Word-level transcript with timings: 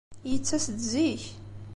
Yettas-d 0.31 0.77
zik. 0.91 1.23